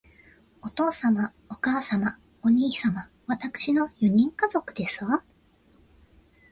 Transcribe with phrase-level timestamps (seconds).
[0.63, 5.23] お父様、お母様、お兄様、わたくしの四人家族ですわ